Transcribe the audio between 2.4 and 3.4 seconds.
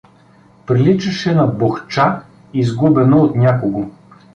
изгубена от